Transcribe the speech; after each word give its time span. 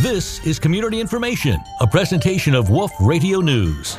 This 0.00 0.46
is 0.46 0.60
Community 0.60 1.00
Information, 1.00 1.58
a 1.80 1.86
presentation 1.88 2.54
of 2.54 2.70
Wolf 2.70 2.92
Radio 3.00 3.40
News. 3.40 3.96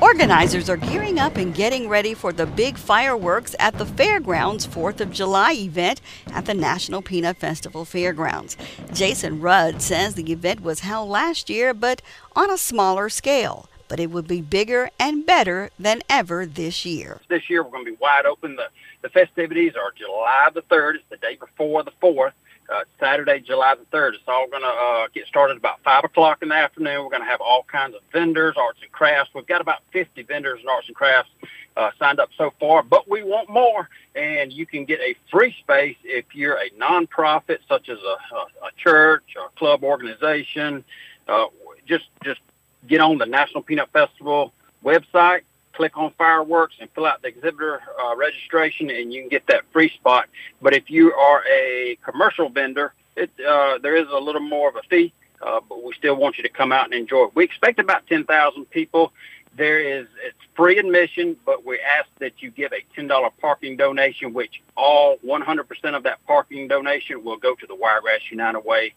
Organizers 0.00 0.68
are 0.68 0.76
gearing 0.76 1.20
up 1.20 1.36
and 1.36 1.54
getting 1.54 1.88
ready 1.88 2.12
for 2.12 2.32
the 2.32 2.46
big 2.46 2.78
fireworks 2.78 3.54
at 3.60 3.78
the 3.78 3.86
Fairgrounds 3.86 4.66
4th 4.66 4.98
of 4.98 5.12
July 5.12 5.52
event 5.52 6.00
at 6.32 6.46
the 6.46 6.54
National 6.54 7.00
Peanut 7.00 7.36
Festival 7.36 7.84
Fairgrounds. 7.84 8.56
Jason 8.92 9.40
Rudd 9.40 9.80
says 9.80 10.16
the 10.16 10.32
event 10.32 10.62
was 10.62 10.80
held 10.80 11.08
last 11.08 11.48
year 11.48 11.72
but 11.72 12.02
on 12.34 12.50
a 12.50 12.58
smaller 12.58 13.08
scale 13.08 13.68
but 13.94 14.00
it 14.00 14.10
will 14.10 14.22
be 14.22 14.40
bigger 14.40 14.90
and 14.98 15.24
better 15.24 15.70
than 15.78 16.02
ever 16.10 16.44
this 16.44 16.84
year. 16.84 17.20
This 17.28 17.48
year 17.48 17.62
we're 17.62 17.70
going 17.70 17.84
to 17.84 17.92
be 17.92 17.96
wide 18.00 18.26
open. 18.26 18.56
The, 18.56 18.66
the 19.02 19.08
festivities 19.08 19.74
are 19.76 19.92
July 19.96 20.48
the 20.52 20.62
3rd. 20.62 20.96
It's 20.96 21.04
the 21.10 21.16
day 21.18 21.36
before 21.36 21.84
the 21.84 21.92
4th. 22.02 22.32
Uh, 22.68 22.80
Saturday, 22.98 23.38
July 23.38 23.76
the 23.76 23.96
3rd. 23.96 24.14
It's 24.14 24.24
all 24.26 24.48
going 24.48 24.64
to 24.64 24.68
uh, 24.68 25.06
get 25.14 25.28
started 25.28 25.58
about 25.58 25.80
5 25.84 26.02
o'clock 26.06 26.38
in 26.42 26.48
the 26.48 26.56
afternoon. 26.56 27.04
We're 27.04 27.10
going 27.10 27.22
to 27.22 27.28
have 27.28 27.40
all 27.40 27.64
kinds 27.70 27.94
of 27.94 28.00
vendors, 28.12 28.56
arts 28.58 28.80
and 28.82 28.90
crafts. 28.90 29.30
We've 29.32 29.46
got 29.46 29.60
about 29.60 29.78
50 29.92 30.24
vendors 30.24 30.58
and 30.58 30.68
arts 30.68 30.88
and 30.88 30.96
crafts 30.96 31.30
uh, 31.76 31.92
signed 31.96 32.18
up 32.18 32.30
so 32.36 32.52
far, 32.58 32.82
but 32.82 33.08
we 33.08 33.22
want 33.22 33.48
more. 33.48 33.88
And 34.16 34.52
you 34.52 34.66
can 34.66 34.86
get 34.86 34.98
a 35.02 35.14
free 35.30 35.54
space 35.60 35.98
if 36.02 36.24
you're 36.34 36.56
a 36.56 36.68
nonprofit, 36.70 37.58
such 37.68 37.88
as 37.88 37.98
a, 37.98 38.34
a, 38.34 38.40
a 38.66 38.70
church 38.76 39.36
a 39.36 39.56
club 39.56 39.84
organization. 39.84 40.82
Uh, 41.28 41.46
just 41.86 42.06
just 42.24 42.40
get 42.86 43.00
on 43.00 43.18
the 43.18 43.26
National 43.26 43.62
Peanut 43.62 43.90
Festival 43.92 44.52
website, 44.84 45.42
click 45.72 45.96
on 45.96 46.12
fireworks, 46.16 46.76
and 46.80 46.88
fill 46.94 47.06
out 47.06 47.22
the 47.22 47.28
exhibitor 47.28 47.82
uh, 48.02 48.14
registration, 48.16 48.90
and 48.90 49.12
you 49.12 49.22
can 49.22 49.28
get 49.28 49.46
that 49.48 49.62
free 49.72 49.90
spot. 49.90 50.28
But 50.62 50.74
if 50.74 50.90
you 50.90 51.12
are 51.12 51.42
a 51.46 51.98
commercial 52.04 52.48
vendor, 52.48 52.94
it, 53.16 53.30
uh, 53.46 53.78
there 53.78 53.96
is 53.96 54.06
a 54.10 54.18
little 54.18 54.40
more 54.40 54.68
of 54.68 54.76
a 54.76 54.82
fee, 54.88 55.12
uh, 55.42 55.60
but 55.68 55.82
we 55.82 55.92
still 55.94 56.16
want 56.16 56.36
you 56.36 56.42
to 56.42 56.48
come 56.48 56.72
out 56.72 56.86
and 56.86 56.94
enjoy 56.94 57.24
it. 57.24 57.30
We 57.34 57.44
expect 57.44 57.78
about 57.78 58.06
10,000 58.06 58.70
people. 58.70 59.12
There 59.56 59.78
is 59.78 60.08
it's 60.24 60.36
free 60.56 60.78
admission, 60.78 61.36
but 61.46 61.64
we 61.64 61.78
ask 61.78 62.08
that 62.18 62.42
you 62.42 62.50
give 62.50 62.72
a 62.72 62.84
$10 63.00 63.30
parking 63.40 63.76
donation, 63.76 64.32
which 64.32 64.60
all 64.76 65.18
100% 65.18 65.96
of 65.96 66.02
that 66.02 66.24
parking 66.26 66.66
donation 66.66 67.22
will 67.22 67.36
go 67.36 67.54
to 67.54 67.66
the 67.66 67.74
Wiregrass 67.74 68.20
United 68.30 68.60
Way. 68.60 68.94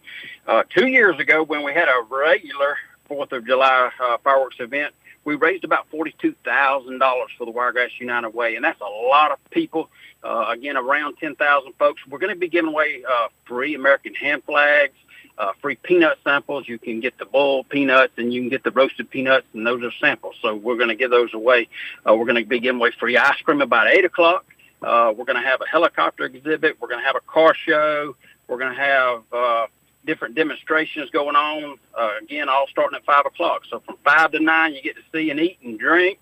Uh, 0.47 0.63
two 0.75 0.87
years 0.87 1.19
ago, 1.19 1.43
when 1.43 1.63
we 1.63 1.73
had 1.73 1.87
a 1.87 2.01
regular 2.09 2.75
Fourth 3.07 3.31
of 3.31 3.45
July 3.45 3.89
uh, 3.99 4.17
fireworks 4.23 4.57
event, 4.59 4.93
we 5.25 5.35
raised 5.35 5.63
about 5.63 5.89
forty-two 5.89 6.35
thousand 6.43 6.99
dollars 6.99 7.29
for 7.37 7.45
the 7.45 7.51
Wiregrass 7.51 7.91
United 7.99 8.29
Way, 8.29 8.55
and 8.55 8.63
that's 8.63 8.81
a 8.81 8.85
lot 8.85 9.31
of 9.31 9.37
people. 9.49 9.89
Uh, 10.23 10.45
again, 10.49 10.77
around 10.77 11.17
ten 11.17 11.35
thousand 11.35 11.73
folks. 11.73 12.01
We're 12.07 12.19
going 12.19 12.33
to 12.33 12.39
be 12.39 12.47
giving 12.47 12.69
away 12.69 13.03
uh, 13.09 13.27
free 13.45 13.75
American 13.75 14.13
hand 14.13 14.43
flags, 14.45 14.93
uh, 15.37 15.53
free 15.61 15.75
peanut 15.75 16.17
samples. 16.23 16.67
You 16.67 16.79
can 16.79 16.99
get 16.99 17.17
the 17.17 17.25
bull 17.25 17.63
peanuts 17.65 18.13
and 18.17 18.33
you 18.33 18.41
can 18.41 18.49
get 18.49 18.63
the 18.63 18.71
roasted 18.71 19.09
peanuts, 19.09 19.47
and 19.53 19.65
those 19.65 19.83
are 19.83 19.91
samples. 19.99 20.35
So 20.41 20.55
we're 20.55 20.77
going 20.77 20.89
to 20.89 20.95
give 20.95 21.11
those 21.11 21.33
away. 21.33 21.69
Uh, 22.07 22.15
we're 22.15 22.25
going 22.25 22.41
to 22.41 22.45
be 22.45 22.59
giving 22.59 22.79
away 22.79 22.91
free 22.99 23.17
ice 23.17 23.39
cream 23.41 23.61
about 23.61 23.87
eight 23.87 24.05
o'clock. 24.05 24.45
Uh, 24.81 25.13
we're 25.15 25.25
going 25.25 25.41
to 25.41 25.47
have 25.47 25.61
a 25.61 25.67
helicopter 25.67 26.25
exhibit. 26.25 26.79
We're 26.79 26.87
going 26.87 27.01
to 27.01 27.05
have 27.05 27.15
a 27.15 27.31
car 27.31 27.53
show. 27.55 28.15
We're 28.47 28.59
going 28.59 28.75
to 28.75 28.81
have 28.81 29.23
uh, 29.31 29.67
different 30.07 30.33
demonstrations 30.33 31.11
going 31.11 31.35
on. 31.35 31.77
Uh, 31.95 32.11
again, 32.19 32.49
all 32.49 32.65
starting 32.69 32.95
at 32.95 33.05
five 33.05 33.25
o'clock. 33.27 33.61
So 33.69 33.81
from 33.81 33.97
five 34.03 34.31
to 34.31 34.39
nine, 34.39 34.73
you 34.73 34.81
get 34.81 34.95
to 34.95 35.03
see 35.13 35.29
and 35.29 35.39
eat 35.39 35.59
and 35.63 35.77
drink 35.77 36.17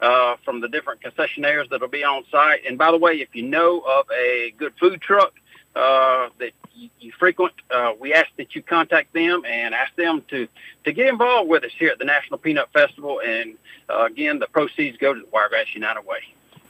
uh, 0.00 0.36
from 0.44 0.60
the 0.60 0.68
different 0.68 1.00
concessionaires 1.00 1.70
that'll 1.70 1.88
be 1.88 2.04
on 2.04 2.24
site. 2.30 2.66
And 2.66 2.76
by 2.76 2.90
the 2.90 2.98
way, 2.98 3.20
if 3.20 3.34
you 3.34 3.44
know 3.44 3.80
of 3.80 4.06
a 4.10 4.52
good 4.58 4.74
food 4.78 5.00
truck 5.00 5.32
uh, 5.74 6.28
that 6.38 6.52
you, 6.74 6.90
you 7.00 7.12
frequent, 7.18 7.54
uh, 7.70 7.92
we 7.98 8.12
ask 8.12 8.28
that 8.36 8.54
you 8.54 8.62
contact 8.62 9.12
them 9.14 9.42
and 9.46 9.74
ask 9.74 9.94
them 9.96 10.22
to 10.28 10.46
to 10.84 10.92
get 10.92 11.06
involved 11.06 11.48
with 11.48 11.64
us 11.64 11.72
here 11.78 11.90
at 11.90 11.98
the 11.98 12.04
National 12.04 12.38
Peanut 12.38 12.68
Festival. 12.72 13.20
And 13.24 13.56
uh, 13.88 14.04
again, 14.04 14.40
the 14.40 14.48
proceeds 14.48 14.98
go 14.98 15.14
to 15.14 15.20
the 15.20 15.28
Wiregrass 15.32 15.74
United 15.74 16.04
Way. 16.04 16.18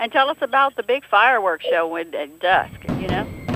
And 0.00 0.12
tell 0.12 0.28
us 0.28 0.38
about 0.42 0.76
the 0.76 0.84
big 0.84 1.04
fireworks 1.06 1.66
show 1.66 1.96
at 1.96 2.12
dusk. 2.38 2.72
You 3.00 3.08
know. 3.08 3.47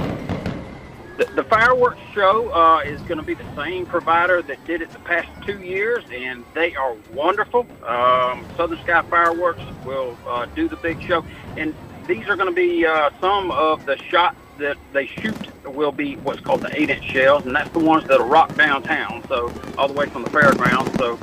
The, 1.18 1.26
the 1.26 1.44
fireworks 1.44 2.00
show 2.14 2.50
uh, 2.52 2.80
is 2.80 3.00
going 3.02 3.18
to 3.18 3.24
be 3.24 3.34
the 3.34 3.54
same 3.54 3.84
provider 3.84 4.40
that 4.42 4.64
did 4.64 4.80
it 4.80 4.90
the 4.90 4.98
past 5.00 5.28
two 5.46 5.58
years, 5.60 6.04
and 6.12 6.44
they 6.54 6.74
are 6.74 6.96
wonderful. 7.12 7.66
Um, 7.86 8.46
Southern 8.56 8.78
Sky 8.82 9.02
Fireworks 9.02 9.62
will 9.84 10.16
uh, 10.26 10.46
do 10.46 10.68
the 10.68 10.76
big 10.76 11.02
show, 11.02 11.24
and 11.56 11.74
these 12.06 12.26
are 12.28 12.36
going 12.36 12.48
to 12.48 12.54
be 12.54 12.86
uh, 12.86 13.10
some 13.20 13.50
of 13.50 13.84
the 13.84 13.98
shots 13.98 14.38
that 14.58 14.78
they 14.92 15.06
shoot 15.06 15.36
will 15.64 15.92
be 15.92 16.16
what's 16.16 16.40
called 16.40 16.62
the 16.62 16.80
eight-inch 16.80 17.04
shells, 17.04 17.44
and 17.44 17.54
that's 17.54 17.70
the 17.70 17.78
ones 17.78 18.06
that'll 18.08 18.26
rock 18.26 18.54
downtown, 18.56 19.22
so 19.28 19.52
all 19.76 19.88
the 19.88 19.94
way 19.94 20.06
from 20.06 20.24
the 20.24 20.30
fairgrounds. 20.30 20.92
So 20.98 21.18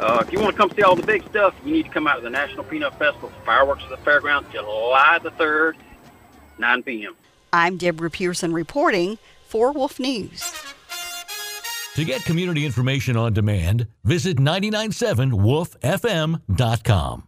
uh, 0.00 0.22
if 0.24 0.32
you 0.32 0.40
want 0.40 0.54
to 0.54 0.56
come 0.56 0.70
see 0.70 0.82
all 0.82 0.96
the 0.96 1.06
big 1.06 1.24
stuff, 1.30 1.54
you 1.64 1.72
need 1.72 1.84
to 1.84 1.90
come 1.90 2.06
out 2.06 2.16
to 2.16 2.22
the 2.22 2.30
National 2.30 2.64
Peanut 2.64 2.96
Festival 2.98 3.32
fireworks 3.44 3.82
at 3.84 3.90
the 3.90 3.96
fairgrounds, 3.98 4.48
July 4.52 5.18
the 5.22 5.30
3rd, 5.32 5.74
9 6.58 6.82
p.m. 6.82 7.16
I'm 7.56 7.76
Deborah 7.78 8.10
Pearson 8.10 8.52
reporting 8.52 9.16
for 9.46 9.72
Wolf 9.72 9.98
News. 9.98 10.44
To 11.94 12.04
get 12.04 12.22
community 12.24 12.66
information 12.66 13.16
on 13.16 13.32
demand, 13.32 13.86
visit 14.04 14.36
997wolffm.com. 14.36 17.22